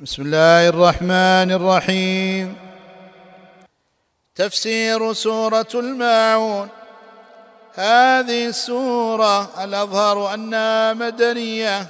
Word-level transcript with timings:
بسم 0.00 0.22
الله 0.22 0.68
الرحمن 0.68 1.52
الرحيم. 1.52 2.56
تفسير 4.34 5.12
سورة 5.12 5.68
الماعون. 5.74 6.68
هذه 7.74 8.46
السورة 8.46 9.64
الأظهر 9.64 10.34
أنها 10.34 10.92
مدنية. 10.92 11.86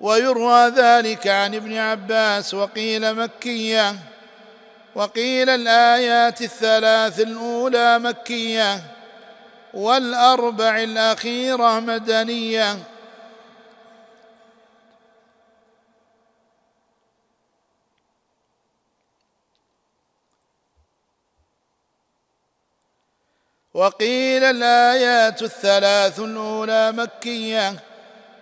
ويروى 0.00 0.68
ذلك 0.68 1.26
عن 1.26 1.54
ابن 1.54 1.76
عباس 1.76 2.54
وقيل 2.54 3.14
مكية. 3.14 3.96
وقيل 4.94 5.50
الآيات 5.50 6.42
الثلاث 6.42 7.20
الأولى 7.20 7.98
مكية. 7.98 8.82
والأربع 9.74 10.82
الأخيرة 10.82 11.80
مدنية. 11.80 12.78
وقيل 23.78 24.44
الآيات 24.44 25.42
الثلاث 25.42 26.20
الأولى 26.20 26.92
مكية 26.92 27.74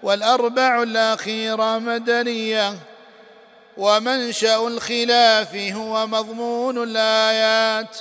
والأربع 0.03 0.83
الاخيره 0.83 1.79
مدنية. 1.79 2.75
ومنشأ 3.77 4.57
الخلاف 4.57 5.55
هو 5.55 6.07
مضمون 6.07 6.83
الآيات. 6.83 7.99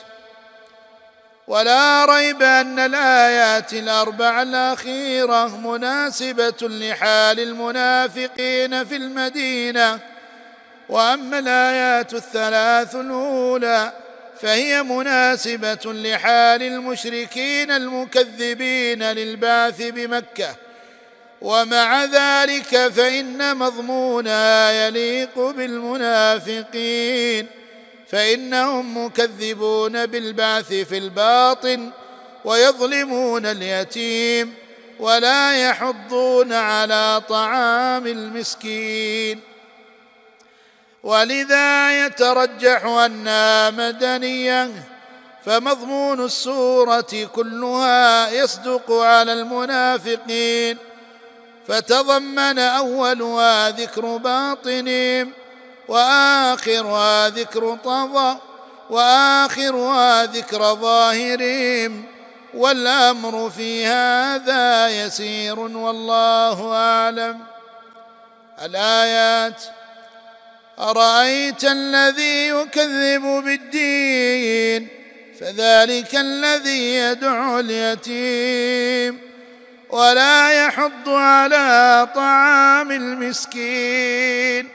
ولا 1.48 2.06
ريب 2.06 2.42
أن 2.42 2.80
الآيات 2.80 3.74
الأربع 3.74 4.42
الاخيره 4.42 5.58
مناسبة 5.58 6.58
لحال 6.62 7.40
المنافقين 7.40 8.86
في 8.86 8.96
المدينة. 8.96 10.00
وأما 10.90 11.40
الآيات 11.40 12.14
الثلاث 12.14 12.96
الأولى 12.96 14.05
فهي 14.42 14.84
مناسبة 14.84 15.80
لحال 15.86 16.64
المشركين 16.64 17.72
المكذبين 17.72 19.04
للبعث 19.04 19.82
بمكة. 19.82 20.56
ومع 21.42 22.06
ذلك 22.06 22.88
فإن 22.88 23.58
مضمونها 23.58 24.88
يليق 24.88 25.40
بالمنافقين. 25.40 27.48
فإنهم 28.08 29.06
مكذبون 29.06 30.06
بالبعث 30.06 30.74
في 30.74 30.98
الباطن 30.98 31.92
ويظلمون 32.46 33.46
اليتيم 33.46 34.54
ولا 35.00 35.70
يحضون 35.70 36.54
على 36.54 37.22
طعام 37.30 38.08
المسكين. 38.08 39.55
ولذا 41.06 42.06
يترجح 42.06 42.86
انها 42.86 43.70
مدنيه 43.70 44.72
فمضمون 45.46 46.26
السورة 46.26 47.30
كلها 47.36 48.30
يصدق 48.30 48.92
على 48.92 49.34
المنافقين 49.34 50.78
فتضمن 51.68 52.60
أولها 52.60 53.70
ذكر 53.70 54.18
باطنهم 54.18 55.32
وآخرها 55.88 57.30
ذكر 57.30 57.78
طظى 57.84 58.38
وآخرها 58.90 60.26
ذكر 60.26 60.76
ظاهرهم 60.76 62.06
والأمر 62.54 63.50
في 63.50 63.86
هذا 63.86 64.88
يسير 64.90 65.60
والله 65.60 66.74
أعلم. 66.74 67.40
الآيات 68.62 69.64
أرأيت 70.80 71.64
الذي 71.64 72.48
يكذب 72.48 73.22
بالدين 73.22 74.88
فذلك 75.40 76.16
الذي 76.16 76.96
يدعو 76.96 77.60
اليتيم 77.60 79.20
ولا 79.90 80.66
يحض 80.66 81.10
على 81.10 82.08
طعام 82.16 82.92
المسكين 82.92 84.68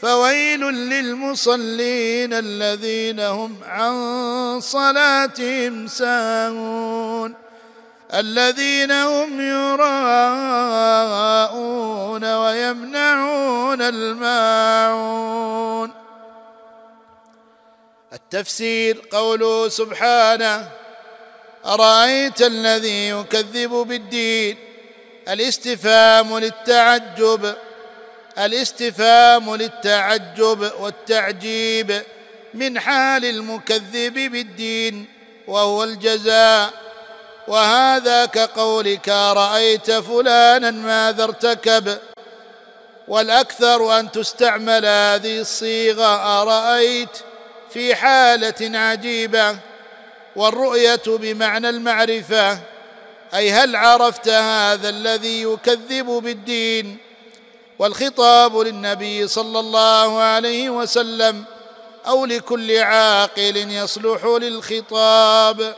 فويل 0.00 0.60
للمصلين 0.60 2.32
الذين 2.32 3.20
هم 3.20 3.56
عن 3.68 4.60
صلاتهم 4.60 5.86
ساهون 5.86 7.34
الذين 8.14 8.92
هم 8.92 9.40
يراءون 9.40 9.84
ويمنعون 12.34 13.82
الماعون. 13.82 15.32
التفسير 18.12 19.02
قوله 19.12 19.68
سبحانه 19.68 20.68
أرأيت 21.66 22.42
الذي 22.42 23.08
يكذب 23.08 23.70
بالدين؟ 23.70 24.56
الاستفهام 25.28 26.38
للتعجب. 26.38 27.54
الاستفهام 28.38 29.54
للتعجب 29.54 30.72
والتعجيب 30.78 32.02
من 32.54 32.80
حال 32.80 33.24
المكذب 33.24 34.14
بالدين 34.14 35.06
وهو 35.46 35.84
الجزاء. 35.84 36.81
وهذا 37.48 38.26
كقولك 38.26 39.08
رأيت 39.08 39.90
فلانا 39.90 40.70
ماذا 40.70 41.24
ارتكب 41.24 41.98
والأكثر 43.08 43.98
أن 43.98 44.10
تستعمل 44.12 44.86
هذه 44.86 45.40
الصيغة 45.40 46.42
أرأيت 46.42 47.18
في 47.70 47.94
حالة 47.94 48.78
عجيبة 48.78 49.56
والرؤية 50.36 51.02
بمعنى 51.06 51.68
المعرفة 51.68 52.58
أي 53.34 53.50
هل 53.50 53.76
عرفت 53.76 54.28
هذا 54.28 54.88
الذي 54.88 55.42
يكذب 55.42 56.06
بالدين؟ 56.06 56.98
والخطاب 57.78 58.58
للنبي 58.58 59.28
صلى 59.28 59.60
الله 59.60 60.20
عليه 60.20 60.70
وسلم 60.70 61.44
أو 62.06 62.26
لكل 62.26 62.78
عاقل 62.78 63.56
يصلح 63.56 64.24
للخطاب؟ 64.24 65.74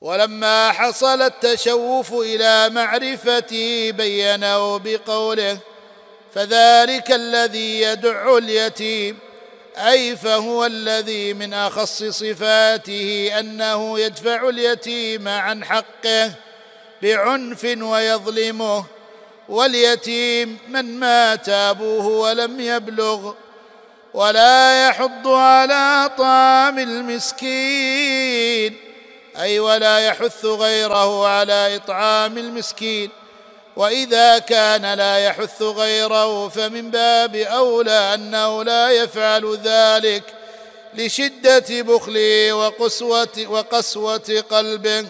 ولما 0.00 0.72
حصل 0.72 1.22
التشوف 1.22 2.12
إلى 2.12 2.70
معرفته 2.70 3.90
بينه 3.90 4.78
بقوله 4.78 5.58
فذلك 6.34 7.12
الذي 7.12 7.80
يدع 7.80 8.36
اليتيم 8.38 9.18
أي 9.76 10.16
فهو 10.16 10.66
الذي 10.66 11.34
من 11.34 11.54
أخص 11.54 12.02
صفاته 12.02 13.30
أنه 13.38 14.00
يدفع 14.00 14.48
اليتيم 14.48 15.28
عن 15.28 15.64
حقه 15.64 16.32
بعنف 17.02 17.64
ويظلمه 17.64 18.84
واليتيم 19.48 20.58
من 20.68 20.98
مات 20.98 21.48
أبوه 21.48 22.06
ولم 22.06 22.60
يبلغ 22.60 23.34
ولا 24.14 24.88
يحض 24.88 25.28
على 25.28 26.10
طعام 26.18 26.78
المسكين. 26.78 28.08
أي 29.38 29.58
ولا 29.60 29.98
يحث 29.98 30.44
غيره 30.44 31.26
على 31.28 31.76
إطعام 31.76 32.38
المسكين. 32.38 33.10
وإذا 33.76 34.38
كان 34.38 34.94
لا 34.94 35.18
يحث 35.18 35.62
غيره 35.62 36.48
فمن 36.48 36.90
باب 36.90 37.36
أولى 37.36 38.14
أنه 38.14 38.64
لا 38.64 38.90
يفعل 38.90 39.58
ذلك 39.64 40.22
لشدة 40.94 41.82
بخله 41.82 42.52
وقسوه 42.52 43.46
وقسوة 43.48 44.44
قلبه 44.50 45.06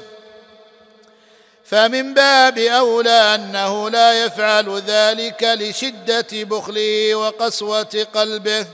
فمن 1.65 2.15
باب 2.15 2.59
أولى 2.59 3.35
أنه 3.35 3.91
لا 3.91 4.25
يفعل 4.25 4.83
ذلك 4.87 5.43
لشدة 5.43 6.27
بخله 6.33 7.15
وقسوة 7.15 8.07
قلبه 8.15 8.67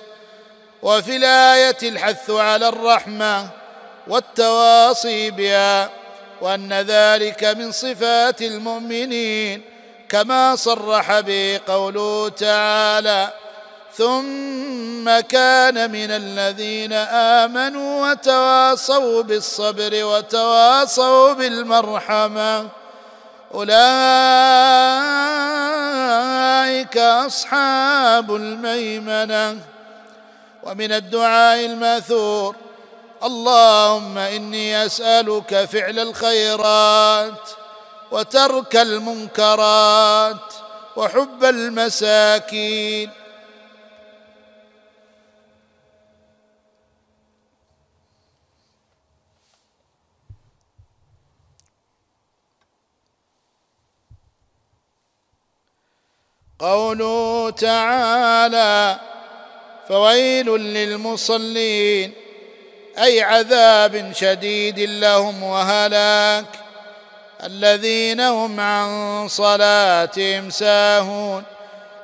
وفي 0.82 1.16
الآية 1.16 1.78
الحث 1.82 2.30
على 2.30 2.68
الرحمة. 2.68 3.63
والتواصي 4.06 5.30
بها 5.30 5.90
وأن 6.40 6.72
ذلك 6.72 7.44
من 7.44 7.72
صفات 7.72 8.42
المؤمنين 8.42 9.62
كما 10.08 10.56
صرح 10.56 11.20
به 11.20 11.60
قوله 11.68 12.28
تعالى 12.28 13.32
ثم 13.96 15.20
كان 15.20 15.90
من 15.90 16.10
الذين 16.10 16.92
آمنوا 17.42 18.10
وتواصوا 18.10 19.22
بالصبر 19.22 20.04
وتواصوا 20.04 21.32
بالمرحمة 21.32 22.68
أولئك 23.54 23.74
أصحاب 26.98 28.34
الميمنة. 28.34 29.56
ومن 30.64 30.92
الدعاء 30.92 31.64
الماثور 31.64 32.56
اللهم 33.24 34.18
إني 34.18 34.86
أسألك 34.86 35.64
فعل 35.64 35.98
الخيرات 35.98 37.50
وترك 38.10 38.76
المنكرات 38.76 40.54
وحب 40.96 41.44
المساكين. 41.44 43.10
قوله 56.58 57.50
تعالى 57.50 59.00
فويل 59.88 60.46
للمصلين 60.46 62.23
أي 62.98 63.22
عذاب 63.22 64.12
شديد 64.12 64.78
لهم 64.78 65.42
وهلاك 65.42 66.44
الذين 67.44 68.20
هم 68.20 68.60
عن 68.60 69.28
صلاتهم 69.28 70.50
ساهون 70.50 71.42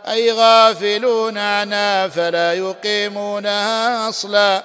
أي 0.08 0.32
غافلون 0.32 1.38
عنها 1.38 2.08
فلا 2.08 2.54
يقيمونها 2.54 4.08
أصلا 4.08 4.62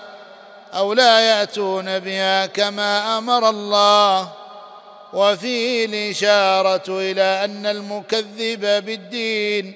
أو 0.73 0.93
لا 0.93 1.19
يأتون 1.19 1.99
بها 1.99 2.45
كما 2.45 3.17
أمر 3.17 3.49
الله 3.49 4.29
وفيه 5.13 5.85
الإشارة 5.85 6.83
إلى 6.89 7.45
أن 7.45 7.65
المكذب 7.65 8.85
بالدين 8.85 9.73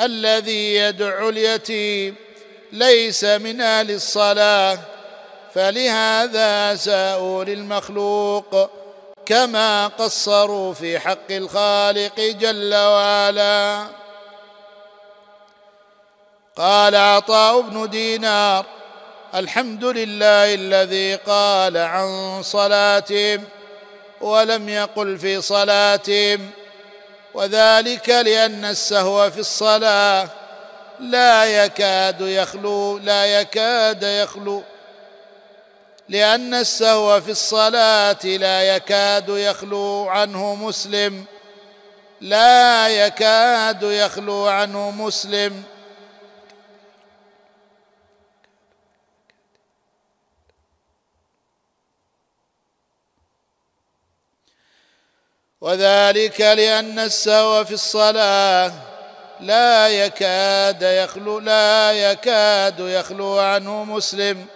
الذي 0.00 0.74
يدعو 0.74 1.28
اليتيم 1.28 2.14
ليس 2.72 3.24
من 3.24 3.60
أهل 3.60 3.90
الصلاة 3.90 4.78
فلهذا 5.54 6.76
ساءوا 6.76 7.44
للمخلوق 7.44 8.70
كما 9.26 9.86
قصروا 9.86 10.74
في 10.74 10.98
حق 10.98 11.30
الخالق 11.30 12.20
جل 12.20 12.74
وعلا. 12.74 13.86
قال 16.56 16.96
عطاء 16.96 17.60
بن 17.60 17.90
دينار 17.90 18.66
الحمد 19.34 19.84
لله 19.84 20.54
الذي 20.54 21.14
قال 21.14 21.76
عن 21.76 22.40
صلاتهم 22.42 23.44
ولم 24.20 24.68
يقل 24.68 25.18
في 25.18 25.40
صلاتهم 25.40 26.50
وذلك 27.34 28.08
لأن 28.08 28.64
السهو 28.64 29.30
في 29.30 29.38
الصلاة 29.40 30.28
لا 31.00 31.64
يكاد 31.64 32.20
يخلو 32.20 32.98
لا 32.98 33.40
يكاد 33.40 34.02
يخلو. 34.02 34.62
لأن 36.12 36.54
السهو 36.54 37.20
في 37.20 37.30
الصلاة 37.30 38.24
لا 38.24 38.76
يكاد 38.76 39.28
يخلو 39.28 40.08
عنه 40.08 40.54
مسلم. 40.54 41.24
لا 42.20 42.88
يكاد 42.88 43.82
يخلو 43.82 44.46
عنه 44.46 44.90
مسلم. 44.90 45.62
وذلك 55.60 56.40
لأن 56.40 56.98
السهو 56.98 57.64
في 57.64 57.74
الصلاة 57.74 58.72
لا 59.40 59.88
يكاد 59.88 60.82
يخلو 60.82 61.38
لا 61.38 61.92
يكاد 61.92 62.80
يخلو 62.80 63.38
عنه 63.38 63.84
مسلم. 63.84 64.46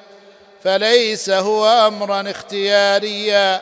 فليس 0.65 1.31
هو 1.31 1.87
أمرا 1.87 2.31
اختياريا 2.31 3.61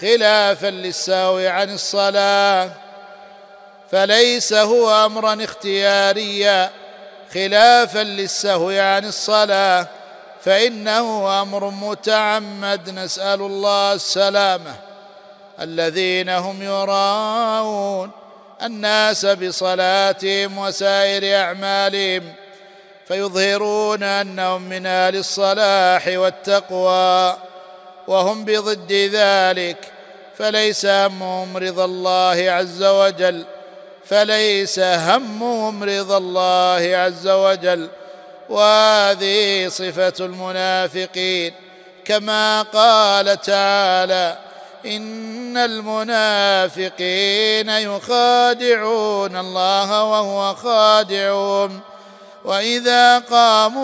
خلافا 0.00 0.66
للسهو 0.66 1.38
عن 1.38 1.74
الصلاة. 1.74 2.70
فليس 3.92 4.52
هو 4.52 5.06
أمرا 5.06 5.44
اختياريا 5.44 6.70
خلافا 7.34 7.98
للسهو 7.98 8.70
عن 8.70 9.04
الصلاة. 9.04 9.86
فإنه 10.44 11.42
أمر 11.42 11.70
متعمد. 11.70 12.90
نسأل 12.90 13.40
الله 13.40 13.92
السلامة. 13.92 14.74
الذين 15.60 16.28
هم 16.28 16.62
يراءون 16.62 18.10
الناس 18.62 19.26
بصلاتهم 19.26 20.58
وسائر 20.58 21.40
أعمالهم. 21.40 22.32
فيظهرون 23.08 24.02
أنهم 24.02 24.62
من 24.62 24.86
أهل 24.86 25.16
الصلاح 25.16 26.06
والتقوى 26.06 27.36
وهم 28.06 28.44
بضد 28.44 28.92
ذلك. 28.92 29.92
فليس 30.38 30.86
همهم 30.86 31.56
رضا 31.56 31.84
الله 31.84 32.50
عز 32.50 32.82
وجل 32.82 33.44
فليس 34.04 34.78
همهم 34.78 35.84
رضا 35.84 36.18
الله 36.18 36.96
عز 36.96 37.28
وجل. 37.28 37.88
وهذه 38.48 39.68
صفة 39.68 40.12
المنافقين. 40.20 41.54
كما 42.04 42.62
قال 42.62 43.40
تعالى 43.40 44.36
إن 44.86 45.56
المنافقين 45.56 46.88
يخادعون 47.68 49.36
الله 49.36 50.04
وهو 50.04 50.54
خادعهم. 50.54 51.80
وإذا 52.44 53.18
قاموا 53.18 53.78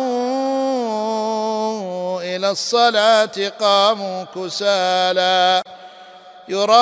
إلى 2.23 2.51
الصلاة 2.51 3.53
قاموا 3.61 4.25
كسالى 4.25 5.63
يراءون 6.49 6.79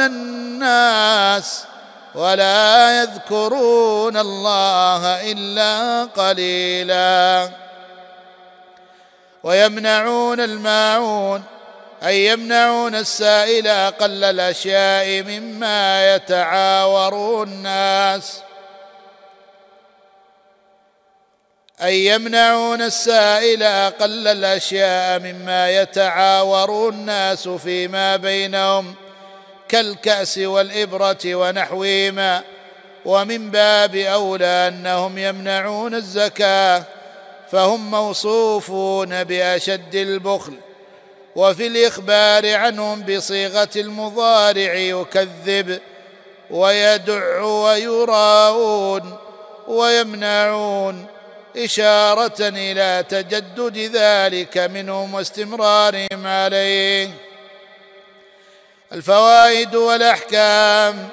الناس 0.00 1.64
ولا 2.14 3.02
يذكرون 3.02 4.16
الله 4.16 5.32
إلا 5.32 6.04
قليلا. 6.04 7.50
ويمنعون 9.42 10.40
الماعون 10.40 11.44
أي 12.04 12.26
يمنعون 12.26 12.94
السائل 12.94 13.68
أقل 13.68 14.24
الأشياء 14.24 15.22
مما 15.22 16.14
يتعاور 16.14 17.42
الناس. 17.42 18.45
أي 21.82 22.06
يمنعون 22.06 22.82
السائل 22.82 23.62
أقل 23.62 24.28
الأشياء 24.28 25.18
مما 25.18 25.70
يتعاور 25.70 26.88
الناس 26.88 27.48
فيما 27.48 28.16
بينهم 28.16 28.94
كالكأس 29.68 30.38
والإبرة 30.38 31.18
ونحوهما 31.24 32.42
ومن 33.04 33.50
باب 33.50 33.96
أولى 33.96 34.46
أنهم 34.46 35.18
يمنعون 35.18 35.94
الزكاة 35.94 36.82
فهم 37.50 37.90
موصوفون 37.90 39.24
بأشد 39.24 39.94
البخل 39.94 40.54
وفي 41.36 41.66
الإخبار 41.66 42.54
عنهم 42.54 43.02
بصيغة 43.02 43.70
المضارع 43.76 44.74
يكذب 44.74 45.80
ويدع 46.50 47.42
ويراءون 47.42 49.16
ويمنعون 49.68 51.15
إشارة 51.56 52.36
إلى 52.40 53.04
تجدد 53.08 53.78
ذلك 53.78 54.58
منهم 54.58 55.14
واستمرارهم 55.14 56.26
عليه. 56.26 57.10
الفوائد 58.92 59.74
والأحكام. 59.74 61.08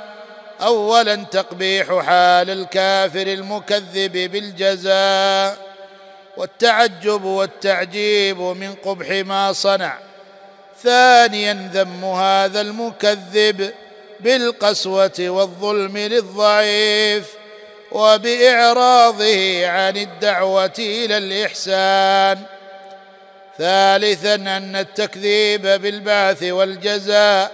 اولا 0.61 1.15
تقبيح 1.15 1.99
حال 2.05 2.49
الكافر 2.49 3.27
المكذب 3.27 4.11
بالجزاء 4.31 5.57
والتعجب 6.37 7.23
والتعجيب 7.23 8.37
من 8.37 8.75
قبح 8.85 9.09
ما 9.09 9.53
صنع. 9.53 9.97
ثانيا 10.83 11.71
ذم 11.73 12.05
هذا 12.05 12.61
المكذب 12.61 13.73
بالقسوة 14.19 15.11
والظلم 15.19 15.97
للضعيف. 15.97 17.42
وبإعراضه 17.93 19.67
عن 19.67 19.97
الدعوة 19.97 20.73
إلى 20.79 21.17
الإحسان. 21.17 22.43
ثالثا 23.57 24.35
أن 24.35 24.75
التكذيب 24.75 25.61
بالبعث 25.61 26.43
والجزاء 26.43 27.51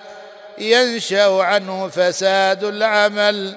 ينشأ 0.57 1.43
عنه 1.43 1.87
فساد 1.87 2.63
العمل 2.63 3.55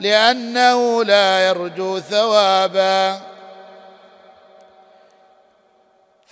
لأنه 0.00 1.04
لا 1.04 1.48
يرجو 1.48 1.98
ثوابا. 1.98 3.20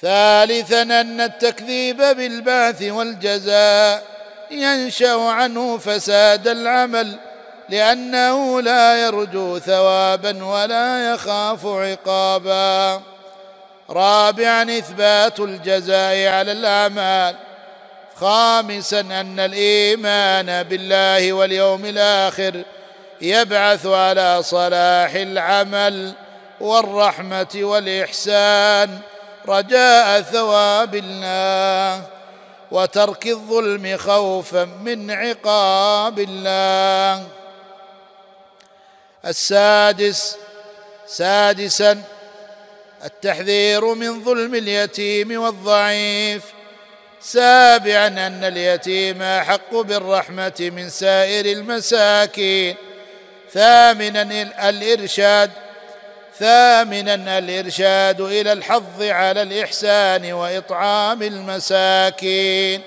ثالثا 0.03 0.83
أن 0.83 1.21
التكذيب 1.21 1.97
بالبعث 1.97 2.83
والجزاء 2.83 4.03
ينشأ 4.51 5.15
عنه 5.15 5.79
فساد 5.79 6.49
العمل 6.49 7.19
لأنه 7.69 8.61
لا 8.61 9.07
يرجو 9.07 9.59
ثوابا 9.59 10.45
ولا 10.45 11.15
يخاف 11.15 11.67
عقابا. 11.67 13.03
رابعا 13.91 14.63
إثبات 14.63 15.41
الجزاء 15.41 16.29
على 16.33 16.53
الأعمال. 16.53 17.35
خامسا 18.21 19.01
أن 19.01 19.41
الإيمان 19.41 20.63
بالله 20.63 21.33
واليوم 21.33 21.85
الآخر 21.85 22.63
يبعث 23.21 23.87
على 23.87 24.43
صلاح 24.43 25.15
العمل 25.15 26.13
والرحمة 26.61 27.55
والإحسان. 27.55 28.99
رجاء 29.49 30.21
ثواب 30.21 30.95
الله 30.95 32.03
وترك 32.71 33.27
الظلم 33.27 33.97
خوفا 33.97 34.65
من 34.65 35.11
عقاب 35.11 36.19
الله. 36.19 37.36
السادس 39.27 40.37
سادسا 41.07 42.03
التحذير 43.05 43.95
من 43.95 44.25
ظلم 44.25 44.55
اليتيم 44.55 45.41
والضعيف. 45.41 46.43
سابعا 47.21 48.07
أن 48.07 48.45
اليتيم 48.45 49.23
أحق 49.23 49.75
بالرحمة 49.75 50.71
من 50.77 50.91
سائر 50.91 51.47
المساكين. 51.47 52.77
ثامنا 53.53 54.69
الإرشاد 54.69 55.51
ثامنا 56.39 57.39
الإرشاد 57.39 58.21
إلى 58.21 58.53
الحظ 58.53 59.03
على 59.03 59.43
الإحسان 59.43 60.33
وإطعام 60.33 61.23
المساكين. 61.23 62.83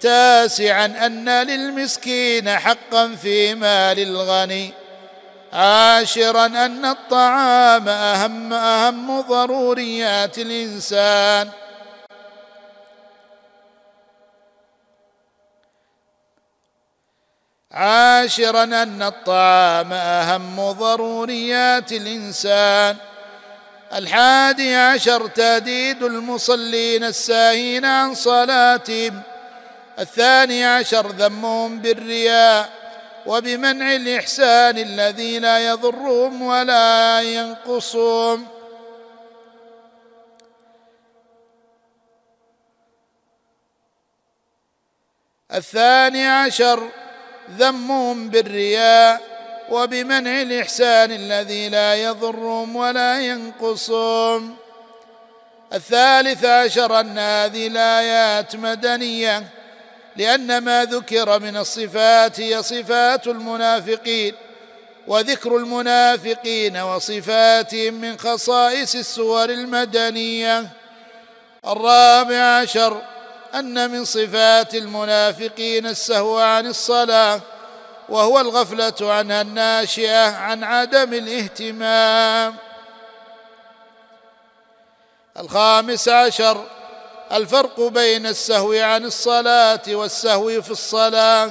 تاسعا 0.00 0.84
أن 0.84 1.46
للمسكين 1.46 2.58
حقا 2.58 3.16
في 3.22 3.54
مال 3.54 3.98
الغني. 3.98 4.72
عاشرا 5.52 6.46
أن 6.46 6.84
الطعام 6.84 7.88
اهم 7.88 8.52
أهم 8.52 9.20
ضروريات 9.20 10.38
الإنسان. 10.38 11.50
عاشرا 17.72 18.64
أن 18.64 19.02
الطعام 19.02 19.92
أهم 19.92 20.72
ضروريات 20.72 21.92
الإنسان. 21.92 22.96
الحادي 23.94 24.76
عشر 24.76 25.26
تهديد 25.26 26.02
المصلين 26.02 27.04
الساهين 27.04 27.84
عن 27.84 28.14
صلاتهم. 28.14 29.22
الثاني 29.98 30.64
عشر 30.64 31.06
ذمهم 31.06 31.78
بالرياء. 31.80 32.77
وبمنع 33.28 33.96
الإحسان 33.96 34.78
الذي 34.78 35.38
لا 35.38 35.68
يضرهم 35.68 36.42
ولا 36.42 37.22
ينقصهم. 37.22 38.46
الثاني 45.54 46.26
عشر 46.26 46.88
ذمهم 47.50 48.28
بالرياء 48.28 49.20
وبمنع 49.70 50.42
الإحسان 50.42 51.12
الذي 51.12 51.68
لا 51.68 51.94
يضرهم 51.94 52.76
ولا 52.76 53.20
ينقصهم. 53.20 54.56
الثالث 55.72 56.44
عشر 56.44 57.00
أن 57.00 57.18
هذه 57.18 57.66
الآيات 57.66 58.56
مدنية 58.56 59.57
لأن 60.18 60.58
ما 60.58 60.84
ذكر 60.84 61.40
من 61.40 61.56
الصفات 61.56 62.40
هي 62.40 62.62
صفات 62.62 63.26
المنافقين 63.26 64.34
وذكر 65.06 65.56
المنافقين 65.56 66.76
وصفاتهم 66.76 67.94
من 67.94 68.18
خصائص 68.18 68.94
السور 68.94 69.50
المدنية. 69.50 70.68
الرابع 71.66 72.36
عشر 72.36 73.02
أن 73.54 73.90
من 73.90 74.04
صفات 74.04 74.74
المنافقين 74.74 75.86
السهو 75.86 76.38
عن 76.38 76.66
الصلاة 76.66 77.40
وهو 78.08 78.40
الغفلة 78.40 79.12
عنها 79.12 79.42
الناشئة 79.42 80.36
عن 80.36 80.64
عدم 80.64 81.14
الاهتمام. 81.14 82.56
الخامس 85.38 86.08
عشر 86.08 86.77
الفرق 87.32 87.80
بين 87.80 88.26
السهو 88.26 88.72
عن 88.72 89.04
الصلاة 89.04 89.82
والسهو 89.88 90.62
في 90.62 90.70
الصلاة. 90.70 91.50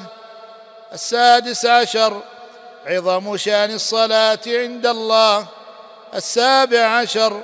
السادس 0.94 1.66
عشر 1.66 2.22
عظم 2.86 3.38
شأن 3.38 3.74
الصلاة 3.74 4.40
عند 4.48 4.86
الله. 4.86 5.48
السابع 6.16 6.80
عشر 6.80 7.42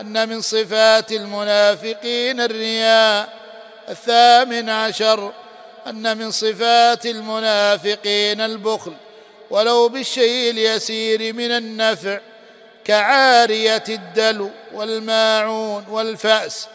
أن 0.00 0.28
من 0.28 0.40
صفات 0.40 1.12
المنافقين 1.12 2.40
الرياء. 2.40 3.28
الثامن 3.88 4.70
عشر 4.70 5.32
أن 5.86 6.18
من 6.18 6.30
صفات 6.30 7.06
المنافقين 7.06 8.40
البخل. 8.40 8.92
ولو 9.50 9.88
بالشيء 9.88 10.50
اليسير 10.50 11.32
من 11.32 11.50
النفع 11.50 12.18
كعارية 12.84 13.84
الدلو 13.88 14.50
والماعون 14.72 15.84
والفأس. 15.88 16.68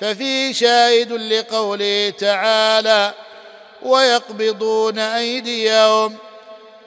ففي 0.00 0.54
شاهد 0.54 1.12
لقوله 1.12 2.12
تعالى 2.18 3.14
ويقبضون 3.82 4.98
أيديهم. 4.98 6.16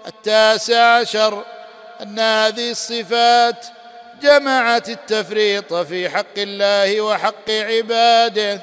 التاسع 0.08 0.96
عشر. 0.98 1.43
أن 2.01 2.20
هذه 2.20 2.72
الصفات 2.72 3.65
جمعت 4.22 4.89
التفريط 4.89 5.74
في 5.74 6.10
حق 6.10 6.38
الله 6.38 7.01
وحق 7.01 7.50
عباده. 7.50 8.62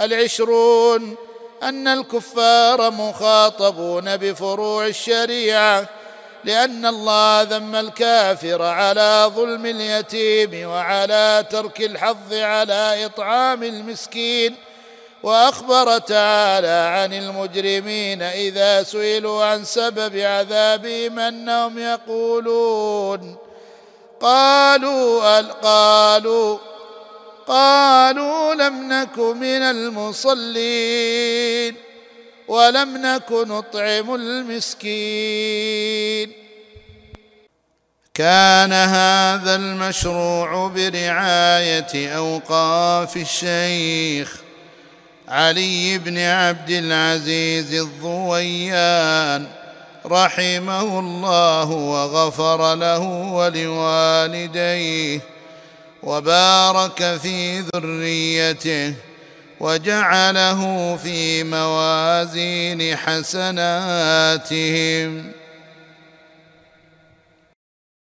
العشرون. 0.00 1.16
أن 1.62 1.88
الكفار 1.88 2.90
مخاطبون 2.90 4.16
بفروع 4.16 4.86
الشريعة. 4.86 6.01
لأن 6.44 6.86
الله 6.86 7.42
ذم 7.42 7.74
الكافر 7.74 8.62
على 8.62 9.30
ظلم 9.36 9.66
اليتيم 9.66 10.68
وعلى 10.68 11.44
ترك 11.50 11.80
الحظ 11.80 12.32
على 12.32 13.06
إطعام 13.06 13.62
المسكين. 13.62 14.56
وأخبر 15.22 15.98
تعالى 15.98 16.98
عن 16.98 17.14
المجرمين 17.14 18.22
إذا 18.22 18.82
سئلوا 18.82 19.44
عن 19.44 19.64
سبب 19.64 20.16
عذابهم 20.16 21.18
أنهم 21.18 21.78
يقولون 21.78 23.36
قالوا 24.20 25.40
قالوا 25.40 26.58
قالوا 27.46 28.54
لم 28.54 28.92
نك 28.92 29.18
من 29.18 29.62
المصلين. 29.62 31.76
ولم 32.52 32.96
نك 32.96 33.32
نطعم 33.32 34.14
المسكين. 34.14 35.62
كان 38.14 38.72
هذا 38.72 39.54
المشروع 39.54 40.68
برعاية 40.68 42.08
أوقاف 42.16 43.16
الشيخ 43.16 44.36
علي 45.28 45.98
بن 45.98 46.18
عبد 46.18 46.70
العزيز 46.70 47.74
الضويان 47.74 49.46
رحمه 50.06 50.98
الله 50.98 51.70
وغفر 51.70 52.74
له 52.74 52.98
ولوالديه 53.32 55.20
وبارك 56.02 57.18
في 57.22 57.60
ذريته 57.60 58.94
وجعله 59.62 60.96
في 60.96 61.44
موازين 61.44 62.96
حسناتهم. 62.96 64.52